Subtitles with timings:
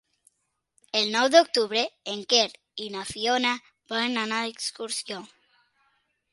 [0.99, 1.83] El nou d'octubre
[2.15, 2.47] en Quer
[2.85, 3.53] i na Fiona
[3.95, 5.25] volen anar d'excursió.